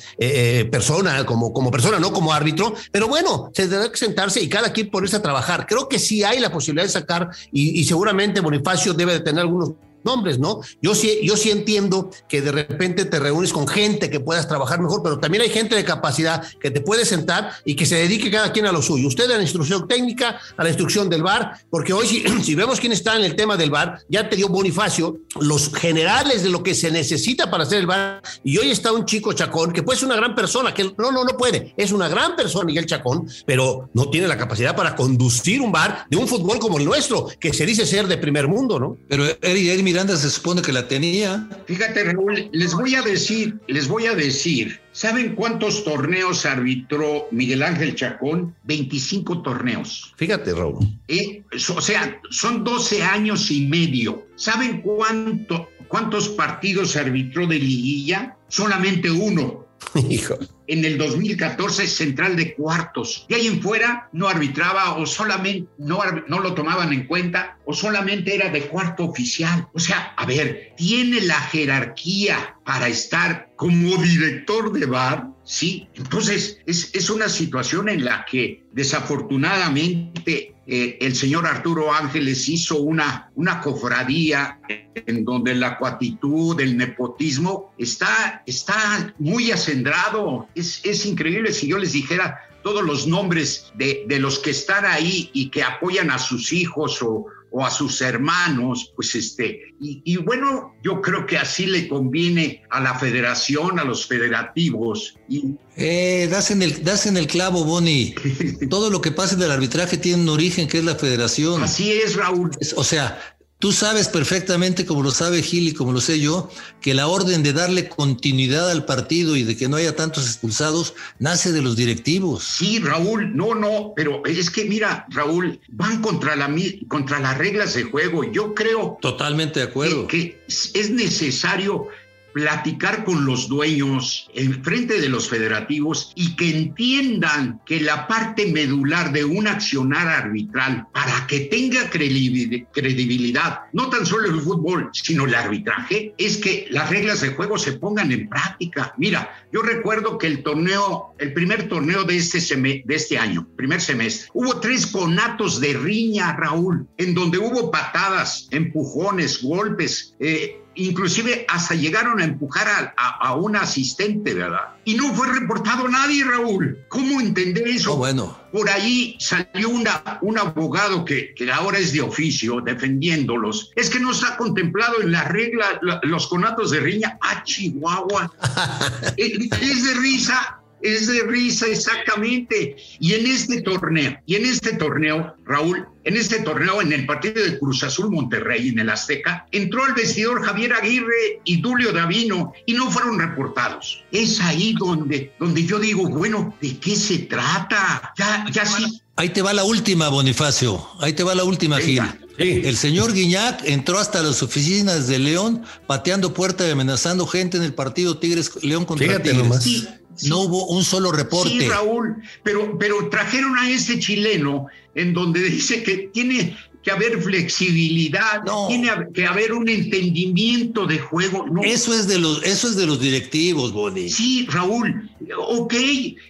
persona, 0.69 1.25
como, 1.25 1.51
como 1.51 1.71
persona, 1.71 1.97
no 1.97 2.13
como 2.13 2.31
árbitro, 2.31 2.75
pero 2.91 3.07
bueno, 3.07 3.49
se 3.55 3.67
tendrá 3.67 3.91
que 3.91 3.97
sentarse 3.97 4.39
y 4.39 4.47
cada 4.47 4.71
quien 4.71 4.91
ponerse 4.91 5.15
a 5.15 5.21
trabajar. 5.23 5.65
Creo 5.65 5.89
que 5.89 5.97
sí 5.97 6.10
sí 6.11 6.23
hay 6.25 6.41
la 6.41 6.51
posibilidad 6.51 6.85
de 6.85 6.91
sacar, 6.91 7.29
y, 7.53 7.83
seguramente 7.85 8.41
Bonifacio 8.41 8.93
debe 8.93 9.13
de 9.13 9.19
tener 9.21 9.41
algunos 9.41 9.71
nombres, 10.03 10.39
¿no? 10.39 10.61
Yo 10.81 10.95
sí, 10.95 11.19
yo 11.23 11.37
sí 11.37 11.51
entiendo 11.51 12.09
que 12.27 12.41
de 12.41 12.51
repente 12.51 13.05
te 13.05 13.19
reúnes 13.19 13.53
con 13.53 13.67
gente 13.67 14.09
que 14.09 14.19
puedas 14.19 14.47
trabajar 14.47 14.81
mejor, 14.81 15.03
pero 15.03 15.19
también 15.19 15.43
hay 15.43 15.49
gente 15.49 15.75
de 15.75 15.83
capacidad 15.83 16.43
que 16.59 16.71
te 16.71 16.81
puede 16.81 17.05
sentar 17.05 17.51
y 17.65 17.75
que 17.75 17.85
se 17.85 17.95
dedique 17.95 18.31
cada 18.31 18.51
quien 18.51 18.65
a 18.65 18.71
lo 18.71 18.81
suyo. 18.81 19.07
Usted 19.07 19.29
a 19.31 19.37
la 19.37 19.41
instrucción 19.41 19.87
técnica, 19.87 20.39
a 20.57 20.63
la 20.63 20.69
instrucción 20.69 21.09
del 21.09 21.23
bar, 21.23 21.59
porque 21.69 21.93
hoy 21.93 22.07
si, 22.07 22.23
si 22.43 22.55
vemos 22.55 22.79
quién 22.79 22.91
está 22.91 23.15
en 23.15 23.23
el 23.23 23.35
tema 23.35 23.57
del 23.57 23.71
bar, 23.71 23.99
ya 24.09 24.29
te 24.29 24.35
dio 24.35 24.47
Bonifacio 24.49 25.17
los 25.39 25.73
generales 25.73 26.43
de 26.43 26.49
lo 26.49 26.63
que 26.63 26.75
se 26.75 26.91
necesita 26.91 27.49
para 27.49 27.63
hacer 27.63 27.79
el 27.79 27.87
bar, 27.87 28.21
y 28.43 28.57
hoy 28.57 28.71
está 28.71 28.91
un 28.91 29.05
chico 29.05 29.33
Chacón, 29.33 29.71
que 29.71 29.83
puede 29.83 29.99
ser 29.99 30.07
una 30.07 30.17
gran 30.17 30.35
persona, 30.35 30.73
que 30.73 30.83
no, 30.83 31.11
no, 31.11 31.23
no 31.23 31.37
puede, 31.37 31.73
es 31.77 31.91
una 31.91 32.07
gran 32.07 32.35
persona 32.35 32.65
Miguel 32.65 32.85
Chacón, 32.85 33.27
pero 33.45 33.89
no 33.93 34.09
tiene 34.09 34.27
la 34.27 34.37
capacidad 34.37 34.75
para 34.75 34.95
conducir 34.95 35.61
un 35.61 35.71
bar 35.71 36.05
de 36.09 36.17
un 36.17 36.27
fútbol 36.27 36.59
como 36.59 36.77
el 36.77 36.85
nuestro, 36.85 37.27
que 37.39 37.53
se 37.53 37.65
dice 37.65 37.85
ser 37.85 38.07
de 38.07 38.17
primer 38.17 38.47
mundo, 38.47 38.79
¿no? 38.79 38.97
Pero 39.07 39.25
Eri, 39.41 39.69
Eri 39.69 39.83
Miranda 39.91 40.15
se 40.15 40.29
supone 40.29 40.61
que 40.61 40.71
la 40.71 40.87
tenía. 40.87 41.49
Fíjate, 41.65 42.05
Raúl, 42.05 42.49
les 42.53 42.73
voy 42.73 42.95
a 42.95 43.01
decir, 43.01 43.59
les 43.67 43.89
voy 43.89 44.05
a 44.05 44.15
decir, 44.15 44.79
¿saben 44.93 45.35
cuántos 45.35 45.83
torneos 45.83 46.45
arbitró 46.45 47.27
Miguel 47.31 47.61
Ángel 47.61 47.93
Chacón? 47.95 48.55
25 48.63 49.41
torneos. 49.41 50.13
Fíjate, 50.15 50.53
Raúl. 50.53 50.87
Eh, 51.09 51.43
o 51.75 51.81
sea, 51.81 52.21
son 52.29 52.63
12 52.63 53.03
años 53.03 53.51
y 53.51 53.65
medio. 53.65 54.25
¿Saben 54.37 54.81
cuánto, 54.81 55.67
cuántos 55.89 56.29
partidos 56.29 56.95
arbitró 56.95 57.45
de 57.45 57.59
liguilla? 57.59 58.37
Solamente 58.47 59.11
uno. 59.11 59.67
Hijo. 60.09 60.37
En 60.67 60.85
el 60.85 60.97
2014 60.97 61.87
central 61.87 62.35
de 62.35 62.53
cuartos. 62.53 63.25
Y 63.29 63.33
ahí 63.33 63.47
en 63.47 63.61
fuera 63.61 64.09
no 64.13 64.27
arbitraba 64.27 64.95
o 64.95 65.05
solamente 65.05 65.67
no, 65.77 65.99
no 66.27 66.39
lo 66.39 66.53
tomaban 66.53 66.93
en 66.93 67.07
cuenta 67.07 67.57
o 67.65 67.73
solamente 67.73 68.35
era 68.35 68.49
de 68.49 68.61
cuarto 68.67 69.05
oficial. 69.05 69.67
O 69.73 69.79
sea, 69.79 70.13
a 70.17 70.25
ver, 70.25 70.73
tiene 70.77 71.21
la 71.21 71.39
jerarquía 71.39 72.57
para 72.65 72.87
estar 72.87 73.51
como 73.55 73.97
director 73.97 74.71
de 74.71 74.85
bar, 74.85 75.27
¿sí? 75.43 75.87
Entonces, 75.95 76.59
es, 76.65 76.91
es 76.93 77.09
una 77.09 77.29
situación 77.29 77.89
en 77.89 78.05
la 78.05 78.25
que 78.25 78.63
desafortunadamente 78.71 80.55
eh, 80.67 80.97
el 81.01 81.15
señor 81.15 81.47
Arturo 81.47 81.91
Ángeles 81.93 82.47
hizo 82.47 82.79
una, 82.81 83.29
una 83.35 83.59
cofradía 83.59 84.59
en 84.95 85.25
donde 85.25 85.53
la 85.55 85.77
cuatitud, 85.77 86.59
el 86.61 86.77
nepotismo 86.77 87.73
está, 87.77 88.41
está 88.45 89.13
muy 89.19 89.51
acendrado. 89.51 90.47
Es, 90.55 90.81
es 90.83 91.05
increíble 91.05 91.53
si 91.53 91.67
yo 91.67 91.77
les 91.77 91.93
dijera 91.93 92.47
todos 92.63 92.83
los 92.83 93.07
nombres 93.07 93.71
de, 93.75 94.05
de 94.07 94.19
los 94.19 94.39
que 94.39 94.51
están 94.51 94.85
ahí 94.85 95.29
y 95.33 95.49
que 95.49 95.63
apoyan 95.63 96.11
a 96.11 96.19
sus 96.19 96.53
hijos 96.53 97.01
o, 97.01 97.25
o 97.51 97.65
a 97.65 97.69
sus 97.69 98.01
hermanos, 98.01 98.93
pues 98.95 99.13
este, 99.13 99.73
y, 99.79 100.15
bueno, 100.17 100.73
yo 100.81 101.01
creo 101.01 101.25
que 101.25 101.37
así 101.37 101.65
le 101.65 101.87
conviene 101.87 102.63
a 102.69 102.79
la 102.79 102.97
federación, 102.97 103.77
a 103.77 103.83
los 103.83 104.07
federativos. 104.07 105.15
Y... 105.27 105.55
Eh, 105.75 106.29
das 106.31 106.51
en 106.51 106.61
el, 106.61 106.83
das 106.83 107.07
en 107.07 107.17
el 107.17 107.27
clavo, 107.27 107.65
Boni. 107.65 108.15
Todo 108.69 108.89
lo 108.89 109.01
que 109.01 109.11
pasa 109.11 109.35
en 109.35 109.41
el 109.41 109.51
arbitraje 109.51 109.97
tiene 109.97 110.21
un 110.21 110.29
origen 110.29 110.67
que 110.67 110.77
es 110.77 110.85
la 110.85 110.95
federación. 110.95 111.61
Así 111.61 111.91
es, 111.91 112.15
Raúl. 112.15 112.51
o 112.77 112.83
sea, 112.85 113.19
Tú 113.61 113.71
sabes 113.71 114.07
perfectamente, 114.07 114.87
como 114.87 115.03
lo 115.03 115.11
sabe 115.11 115.43
Gil 115.43 115.67
y 115.67 115.73
como 115.73 115.91
lo 115.91 116.01
sé 116.01 116.19
yo, 116.19 116.49
que 116.81 116.95
la 116.95 117.05
orden 117.05 117.43
de 117.43 117.53
darle 117.53 117.87
continuidad 117.87 118.71
al 118.71 118.85
partido 118.85 119.35
y 119.35 119.43
de 119.43 119.55
que 119.55 119.69
no 119.69 119.75
haya 119.75 119.95
tantos 119.95 120.25
expulsados 120.25 120.95
nace 121.19 121.51
de 121.51 121.61
los 121.61 121.75
directivos. 121.75 122.43
Sí, 122.43 122.79
Raúl, 122.79 123.37
no, 123.37 123.53
no, 123.53 123.93
pero 123.95 124.25
es 124.25 124.49
que 124.49 124.65
mira, 124.65 125.05
Raúl, 125.09 125.59
van 125.67 126.01
contra, 126.01 126.35
la, 126.35 126.49
contra 126.87 127.19
las 127.19 127.37
reglas 127.37 127.75
de 127.75 127.83
juego. 127.83 128.23
Yo 128.31 128.55
creo. 128.55 128.97
Totalmente 128.99 129.59
de 129.59 129.67
acuerdo. 129.67 130.07
que 130.07 130.43
es 130.47 130.89
necesario 130.89 131.87
platicar 132.33 133.03
con 133.03 133.25
los 133.25 133.47
dueños 133.47 134.29
en 134.33 134.63
frente 134.63 134.99
de 134.99 135.09
los 135.09 135.29
federativos 135.29 136.11
y 136.15 136.35
que 136.35 136.55
entiendan 136.55 137.61
que 137.65 137.81
la 137.81 138.07
parte 138.07 138.51
medular 138.51 139.11
de 139.11 139.25
un 139.25 139.47
accionar 139.47 140.07
arbitral 140.07 140.87
para 140.93 141.27
que 141.27 141.41
tenga 141.41 141.89
credibilidad, 141.89 143.61
no 143.73 143.89
tan 143.89 144.05
solo 144.05 144.29
el 144.29 144.41
fútbol, 144.41 144.89
sino 144.93 145.25
el 145.25 145.35
arbitraje, 145.35 146.13
es 146.17 146.37
que 146.37 146.67
las 146.69 146.89
reglas 146.89 147.21
de 147.21 147.29
juego 147.29 147.57
se 147.57 147.73
pongan 147.73 148.11
en 148.11 148.29
práctica. 148.29 148.93
Mira, 148.97 149.33
yo 149.51 149.61
recuerdo 149.61 150.17
que 150.17 150.27
el 150.27 150.43
torneo, 150.43 151.13
el 151.19 151.33
primer 151.33 151.67
torneo 151.67 152.03
de 152.03 152.17
este, 152.17 152.39
de 152.85 152.95
este 152.95 153.17
año, 153.17 153.47
primer 153.55 153.81
semestre, 153.81 154.29
hubo 154.33 154.59
tres 154.59 154.87
conatos 154.87 155.59
de 155.59 155.73
riña, 155.73 156.35
Raúl, 156.35 156.87
en 156.97 157.13
donde 157.13 157.37
hubo 157.37 157.71
patadas, 157.71 158.47
empujones, 158.51 159.41
golpes, 159.41 160.15
eh, 160.19 160.60
inclusive 160.75 161.45
hasta 161.49 161.75
llegaron 161.75 162.21
a 162.21 162.23
empujar 162.23 162.93
a, 162.97 163.35
un 163.35 163.55
asistente, 163.55 164.33
¿verdad? 164.33 164.75
Y 164.85 164.95
no 164.95 165.13
fue 165.13 165.27
reportado 165.27 165.87
nadie, 165.87 166.23
Raúl. 166.23 166.77
¿Cómo 166.87 167.19
entender 167.19 167.67
eso? 167.67 167.93
Oh, 167.93 167.97
bueno. 167.97 168.37
Por 168.51 168.69
ahí 168.69 169.15
salió 169.19 169.69
una, 169.69 170.19
un 170.21 170.37
abogado 170.37 171.05
que, 171.05 171.33
que, 171.33 171.51
ahora 171.51 171.77
es 171.77 171.93
de 171.93 172.01
oficio 172.01 172.61
defendiéndolos. 172.61 173.71
Es 173.75 173.89
que 173.89 173.99
no 173.99 174.11
está 174.11 174.37
contemplado 174.37 175.01
en 175.01 175.11
la 175.11 175.23
regla 175.23 175.79
los 176.03 176.27
conatos 176.27 176.71
de 176.71 176.79
riña. 176.79 177.17
¡Ah, 177.21 177.43
Chihuahua! 177.43 178.31
es 179.17 179.83
de 179.83 179.93
risa 179.95 180.60
es 180.81 181.07
de 181.07 181.23
risa 181.23 181.67
exactamente. 181.67 182.75
Y 182.99 183.13
en 183.13 183.25
este 183.25 183.61
torneo, 183.61 184.17
y 184.25 184.35
en 184.35 184.45
este 184.45 184.73
torneo, 184.73 185.35
Raúl, 185.45 185.87
en 186.03 186.17
este 186.17 186.39
torneo, 186.39 186.81
en 186.81 186.93
el 186.93 187.05
partido 187.05 187.43
de 187.43 187.59
Cruz 187.59 187.83
Azul 187.83 188.09
Monterrey, 188.11 188.69
en 188.69 188.79
el 188.79 188.89
Azteca, 188.89 189.45
entró 189.51 189.83
al 189.83 189.93
vestidor 189.93 190.43
Javier 190.43 190.73
Aguirre 190.73 191.41
y 191.43 191.61
Tulio 191.61 191.91
Davino 191.91 192.53
y 192.65 192.73
no 192.73 192.89
fueron 192.89 193.19
reportados. 193.19 194.03
Es 194.11 194.39
ahí 194.41 194.73
donde, 194.77 195.33
donde 195.39 195.65
yo 195.65 195.79
digo, 195.79 196.07
bueno, 196.09 196.55
¿de 196.61 196.77
qué 196.77 196.95
se 196.95 197.19
trata? 197.19 198.13
Ya, 198.17 198.45
ya 198.51 198.65
sí. 198.65 199.01
Ahí 199.15 199.29
te 199.29 199.41
va 199.41 199.53
la 199.53 199.63
última, 199.63 200.09
Bonifacio. 200.09 200.87
Ahí 200.99 201.13
te 201.13 201.23
va 201.23 201.35
la 201.35 201.43
última, 201.43 201.77
Gil. 201.77 202.01
El 202.37 202.75
señor 202.77 203.13
Guiñac 203.13 203.63
entró 203.65 203.99
hasta 203.99 204.21
las 204.21 204.41
oficinas 204.41 205.07
de 205.07 205.19
León 205.19 205.63
pateando 205.87 206.33
puerta 206.33 206.67
y 206.67 206.71
amenazando 206.71 207.27
gente 207.27 207.57
en 207.57 207.63
el 207.63 207.73
partido 207.73 208.17
Tigres 208.17 208.51
León 208.63 208.85
contra 208.85 209.21
Tigres. 209.21 209.87
No 210.23 210.41
hubo 210.41 210.67
un 210.67 210.83
solo 210.83 211.11
reporte. 211.11 211.49
Sí, 211.49 211.67
Raúl, 211.67 212.17
pero, 212.43 212.77
pero 212.77 213.09
trajeron 213.09 213.57
a 213.57 213.69
ese 213.69 213.99
chileno 213.99 214.67
en 214.93 215.13
donde 215.13 215.41
dice 215.41 215.83
que 215.83 216.09
tiene 216.13 216.55
que 216.83 216.91
haber 216.91 217.21
flexibilidad, 217.21 218.41
tiene 218.67 218.89
que 219.13 219.25
haber 219.25 219.53
un 219.53 219.69
entendimiento 219.69 220.87
de 220.87 220.99
juego. 220.99 221.45
Eso 221.63 221.93
es 221.93 222.07
de 222.07 222.17
los, 222.17 222.43
eso 222.43 222.67
es 222.67 222.75
de 222.75 222.87
los 222.87 222.99
directivos, 222.99 223.71
Boni. 223.71 224.09
Sí, 224.09 224.47
Raúl, 224.49 225.09
ok. 225.37 225.73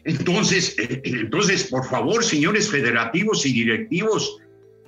Entonces, 0.03 0.75
eh, 0.77 1.01
entonces, 1.05 1.63
por 1.65 1.87
favor, 1.89 2.23
señores 2.23 2.69
federativos 2.69 3.45
y 3.45 3.53
directivos, 3.53 4.37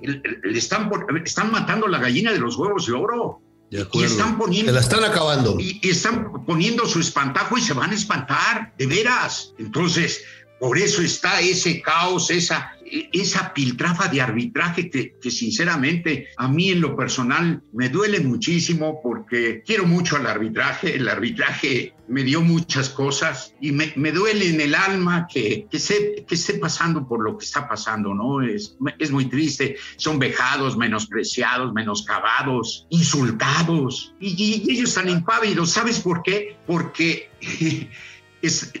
le 0.00 0.58
están, 0.58 0.90
están 1.24 1.50
matando 1.50 1.88
la 1.88 1.98
gallina 1.98 2.32
de 2.32 2.38
los 2.38 2.56
huevos 2.56 2.86
de 2.86 2.92
oro. 2.92 3.40
Y 3.70 4.04
están 4.04 4.38
poniendo. 4.38 4.70
Se 4.70 4.74
la 4.74 4.80
están 4.80 5.04
acabando. 5.04 5.56
Y, 5.58 5.80
están 5.88 6.44
poniendo 6.44 6.86
su 6.86 7.00
espantajo 7.00 7.58
y 7.58 7.60
se 7.60 7.72
van 7.72 7.90
a 7.90 7.94
espantar, 7.94 8.74
de 8.78 8.86
veras. 8.86 9.54
Entonces, 9.58 10.22
por 10.64 10.78
eso 10.78 11.02
está 11.02 11.42
ese 11.42 11.82
caos, 11.82 12.30
esa, 12.30 12.72
esa 13.12 13.52
piltrafa 13.52 14.08
de 14.08 14.22
arbitraje 14.22 14.88
que, 14.88 15.14
que, 15.20 15.30
sinceramente 15.30 16.28
a 16.38 16.48
mí 16.48 16.70
en 16.70 16.80
lo 16.80 16.96
personal 16.96 17.62
me 17.74 17.90
duele 17.90 18.20
muchísimo 18.20 18.98
porque 19.02 19.62
quiero 19.66 19.84
mucho 19.84 20.16
al 20.16 20.26
arbitraje, 20.26 20.96
el 20.96 21.06
arbitraje 21.06 21.92
me 22.08 22.22
dio 22.22 22.40
muchas 22.40 22.88
cosas 22.88 23.54
y 23.60 23.72
me, 23.72 23.92
me 23.96 24.10
duele 24.10 24.48
en 24.48 24.58
el 24.62 24.74
alma 24.74 25.26
que, 25.30 25.66
que, 25.70 25.76
esté, 25.76 26.24
que 26.26 26.34
esté 26.34 26.54
pasando 26.54 27.06
por 27.06 27.22
lo 27.22 27.36
que 27.36 27.44
está 27.44 27.68
pasando, 27.68 28.14
¿no? 28.14 28.40
Es, 28.40 28.78
es 28.98 29.10
muy 29.10 29.26
triste, 29.26 29.76
son 29.96 30.18
vejados, 30.18 30.78
menospreciados, 30.78 31.74
menoscabados, 31.74 32.86
insultados 32.88 34.14
y, 34.18 34.62
y 34.66 34.72
ellos 34.72 34.88
están 34.88 35.10
impávidos, 35.10 35.72
¿sabes 35.72 36.00
por 36.00 36.22
qué? 36.22 36.56
Porque... 36.66 37.28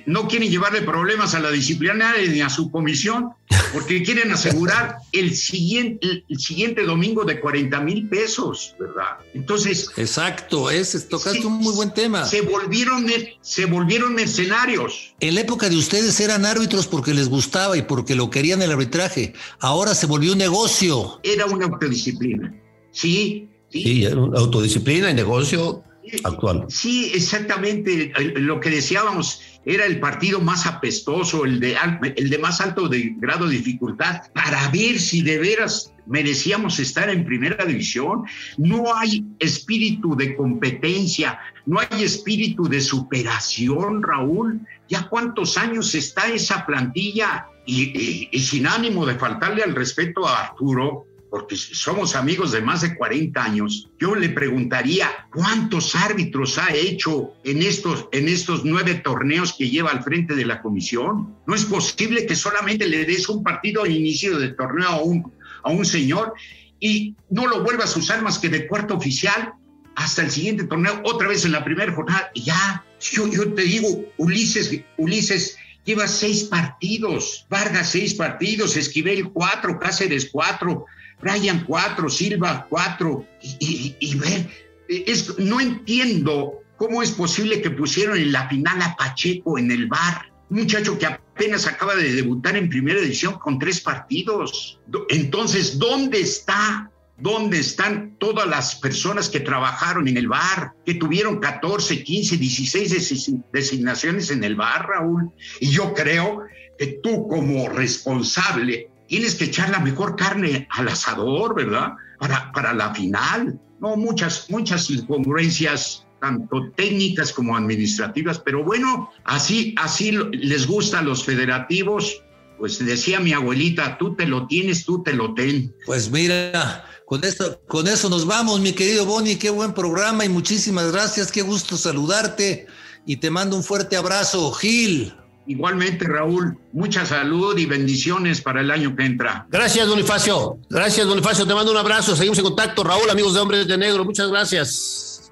no 0.06 0.28
quieren 0.28 0.50
llevarle 0.50 0.82
problemas 0.82 1.34
a 1.34 1.40
la 1.40 1.50
disciplina 1.50 2.14
ni 2.28 2.40
a 2.40 2.48
su 2.48 2.70
comisión, 2.70 3.30
porque 3.72 4.02
quieren 4.02 4.30
asegurar 4.32 4.96
el 5.12 5.34
siguiente, 5.34 6.24
el 6.28 6.38
siguiente 6.38 6.84
domingo 6.84 7.24
de 7.24 7.40
40 7.40 7.80
mil 7.80 8.08
pesos, 8.08 8.74
¿verdad? 8.78 9.18
Entonces. 9.34 9.90
Exacto, 9.96 10.70
es, 10.70 11.08
tocaste 11.08 11.46
un 11.46 11.54
muy 11.54 11.74
buen 11.74 11.92
tema. 11.92 12.24
Se 12.24 12.42
volvieron, 12.42 13.06
se 13.40 13.66
volvieron 13.66 14.14
mercenarios. 14.14 15.14
En 15.20 15.34
la 15.34 15.40
época 15.42 15.68
de 15.68 15.76
ustedes 15.76 16.18
eran 16.20 16.44
árbitros 16.44 16.86
porque 16.86 17.14
les 17.14 17.28
gustaba 17.28 17.76
y 17.76 17.82
porque 17.82 18.14
lo 18.14 18.30
querían 18.30 18.62
el 18.62 18.72
arbitraje. 18.72 19.34
Ahora 19.60 19.94
se 19.94 20.06
volvió 20.06 20.32
un 20.32 20.38
negocio. 20.38 21.20
Era 21.22 21.46
una 21.46 21.66
autodisciplina. 21.66 22.54
Sí. 22.90 23.48
Sí, 23.70 23.82
sí 23.82 24.04
autodisciplina 24.06 25.10
y 25.10 25.14
negocio 25.14 25.82
actual. 26.22 26.66
Sí, 26.68 27.10
exactamente. 27.14 28.12
Lo 28.36 28.60
que 28.60 28.70
decíamos 28.70 29.40
era 29.64 29.86
el 29.86 30.00
partido 30.00 30.40
más 30.40 30.66
apestoso, 30.66 31.44
el 31.44 31.60
de, 31.60 31.76
el 32.16 32.30
de 32.30 32.38
más 32.38 32.60
alto 32.60 32.88
de 32.88 33.14
grado 33.16 33.46
de 33.46 33.56
dificultad, 33.56 34.22
para 34.32 34.68
ver 34.70 34.98
si 34.98 35.22
de 35.22 35.38
veras 35.38 35.92
merecíamos 36.06 36.78
estar 36.78 37.08
en 37.08 37.24
primera 37.24 37.64
división. 37.64 38.24
No 38.58 38.94
hay 38.94 39.24
espíritu 39.38 40.16
de 40.16 40.36
competencia, 40.36 41.38
no 41.66 41.80
hay 41.80 42.02
espíritu 42.02 42.68
de 42.68 42.80
superación, 42.80 44.02
Raúl. 44.02 44.60
¿Ya 44.88 45.08
cuántos 45.08 45.56
años 45.56 45.94
está 45.94 46.26
esa 46.28 46.66
plantilla? 46.66 47.46
y 47.66 48.38
sin 48.40 48.66
ánimo 48.66 49.06
de 49.06 49.14
faltarle 49.14 49.62
al 49.62 49.74
respeto 49.74 50.28
a 50.28 50.48
Arturo, 50.48 51.06
porque 51.34 51.56
somos 51.56 52.14
amigos 52.14 52.52
de 52.52 52.60
más 52.60 52.82
de 52.82 52.94
40 52.94 53.42
años, 53.42 53.90
yo 53.98 54.14
le 54.14 54.28
preguntaría 54.28 55.10
cuántos 55.32 55.96
árbitros 55.96 56.58
ha 56.58 56.72
hecho 56.72 57.32
en 57.42 57.60
estos, 57.60 58.06
en 58.12 58.28
estos 58.28 58.64
nueve 58.64 58.94
torneos 59.02 59.52
que 59.52 59.68
lleva 59.68 59.90
al 59.90 60.04
frente 60.04 60.36
de 60.36 60.44
la 60.44 60.62
comisión. 60.62 61.34
No 61.48 61.56
es 61.56 61.64
posible 61.64 62.24
que 62.26 62.36
solamente 62.36 62.86
le 62.86 63.04
des 63.04 63.28
un 63.28 63.42
partido 63.42 63.82
al 63.82 63.90
inicio 63.90 64.38
del 64.38 64.54
torneo 64.54 64.88
a 64.88 65.02
un, 65.02 65.32
a 65.64 65.70
un 65.70 65.84
señor 65.84 66.34
y 66.78 67.16
no 67.30 67.48
lo 67.48 67.64
vuelvas 67.64 67.96
a 67.96 67.98
usar 67.98 68.22
más 68.22 68.38
que 68.38 68.48
de 68.48 68.68
cuarto 68.68 68.94
oficial 68.94 69.54
hasta 69.96 70.22
el 70.22 70.30
siguiente 70.30 70.62
torneo, 70.62 71.00
otra 71.02 71.26
vez 71.26 71.44
en 71.44 71.50
la 71.50 71.64
primera 71.64 71.92
jornada, 71.92 72.30
y 72.34 72.42
ya. 72.42 72.84
Yo, 73.00 73.26
yo 73.26 73.52
te 73.54 73.62
digo, 73.62 73.88
Ulises, 74.18 74.70
Ulises 74.98 75.56
lleva 75.84 76.06
seis 76.06 76.44
partidos, 76.44 77.44
Vargas 77.50 77.90
seis 77.90 78.14
partidos, 78.14 78.76
Esquivel 78.76 79.30
cuatro, 79.30 79.80
Cáceres 79.80 80.30
cuatro, 80.30 80.86
Brian 81.20 81.64
4, 81.64 82.08
Silva 82.08 82.66
4, 82.68 83.26
y, 83.60 84.14
ver, 84.16 84.50
es, 84.88 85.38
no 85.38 85.60
entiendo 85.60 86.60
cómo 86.76 87.02
es 87.02 87.12
posible 87.12 87.62
que 87.62 87.70
pusieron 87.70 88.18
en 88.18 88.32
la 88.32 88.48
final 88.48 88.80
a 88.82 88.94
Pacheco 88.96 89.58
en 89.58 89.70
el 89.70 89.86
bar. 89.86 90.32
Un 90.50 90.58
muchacho 90.58 90.98
que 90.98 91.06
apenas 91.06 91.66
acaba 91.66 91.94
de 91.96 92.12
debutar 92.12 92.56
en 92.56 92.68
primera 92.68 93.00
edición 93.00 93.38
con 93.38 93.58
tres 93.58 93.80
partidos. 93.80 94.80
Entonces, 95.08 95.78
¿dónde 95.78 96.20
está 96.20 96.90
¿Dónde 97.16 97.60
están 97.60 98.16
todas 98.18 98.46
las 98.48 98.74
personas 98.74 99.28
que 99.28 99.38
trabajaron 99.38 100.08
en 100.08 100.16
el 100.16 100.26
bar, 100.26 100.72
que 100.84 100.94
tuvieron 100.94 101.38
14, 101.38 102.02
15, 102.02 102.36
16 102.36 103.44
designaciones 103.52 104.30
en 104.32 104.42
el 104.42 104.56
bar, 104.56 104.88
Raúl? 104.88 105.30
Y 105.60 105.70
yo 105.70 105.94
creo 105.94 106.42
que 106.76 106.98
tú 107.04 107.28
como 107.28 107.68
responsable 107.68 108.90
tienes 109.06 109.34
que 109.34 109.44
echar 109.44 109.70
la 109.70 109.80
mejor 109.80 110.16
carne 110.16 110.66
al 110.70 110.88
asador, 110.88 111.54
¿verdad? 111.54 111.92
Para, 112.18 112.52
para 112.52 112.72
la 112.72 112.94
final. 112.94 113.58
No, 113.80 113.96
muchas, 113.96 114.50
muchas 114.50 114.88
incongruencias 114.90 116.04
tanto 116.20 116.72
técnicas 116.74 117.32
como 117.32 117.54
administrativas, 117.54 118.38
pero 118.38 118.64
bueno, 118.64 119.10
así, 119.24 119.74
así 119.76 120.12
les 120.32 120.66
gusta 120.66 121.00
a 121.00 121.02
los 121.02 121.22
federativos. 121.22 122.22
Pues 122.58 122.78
decía 122.78 123.20
mi 123.20 123.34
abuelita, 123.34 123.98
tú 123.98 124.14
te 124.14 124.26
lo 124.26 124.46
tienes, 124.46 124.86
tú 124.86 125.02
te 125.02 125.12
lo 125.12 125.34
ten. 125.34 125.74
Pues 125.84 126.10
mira, 126.10 126.86
con 127.04 127.24
eso, 127.24 127.60
con 127.66 127.88
eso 127.88 128.08
nos 128.08 128.24
vamos, 128.24 128.60
mi 128.60 128.72
querido 128.72 129.04
Bonnie. 129.04 129.38
Qué 129.38 129.50
buen 129.50 129.74
programa 129.74 130.24
y 130.24 130.30
muchísimas 130.30 130.90
gracias. 130.90 131.30
Qué 131.30 131.42
gusto 131.42 131.76
saludarte 131.76 132.66
y 133.04 133.16
te 133.18 133.30
mando 133.30 133.56
un 133.56 133.64
fuerte 133.64 133.96
abrazo, 133.96 134.50
Gil. 134.52 135.12
Igualmente, 135.46 136.06
Raúl, 136.06 136.58
mucha 136.72 137.04
salud 137.04 137.56
y 137.58 137.66
bendiciones 137.66 138.40
para 138.40 138.60
el 138.62 138.70
año 138.70 138.96
que 138.96 139.04
entra. 139.04 139.46
Gracias, 139.50 139.86
Bonifacio. 139.88 140.58
Gracias, 140.70 141.06
Bonifacio. 141.06 141.46
Te 141.46 141.54
mando 141.54 141.70
un 141.70 141.76
abrazo. 141.76 142.16
Seguimos 142.16 142.38
en 142.38 142.44
contacto. 142.44 142.82
Raúl, 142.82 143.10
amigos 143.10 143.34
de 143.34 143.40
Hombres 143.40 143.68
de 143.68 143.76
Negro, 143.76 144.04
muchas 144.04 144.28
gracias. 144.28 145.30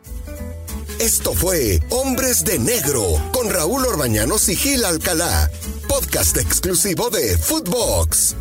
Esto 0.99 1.33
fue 1.33 1.81
Hombres 1.89 2.45
de 2.45 2.59
Negro 2.59 3.03
con 3.33 3.51
Raúl 3.51 3.85
Orbañanos 3.87 4.49
y 4.49 4.55
Gil 4.55 4.85
Alcalá, 4.85 5.51
podcast 5.89 6.37
exclusivo 6.37 7.11
de 7.11 7.37
Footbox. 7.39 8.37